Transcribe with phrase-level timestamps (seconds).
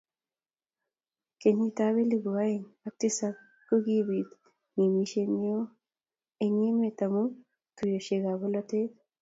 [1.39, 3.35] Kenyitab elbut aeng' ak tisab
[3.67, 4.29] kokibiit
[4.75, 5.61] ngemisiet ne o
[6.43, 7.23] eng emet amu
[7.75, 8.89] tuyosiekab bolatet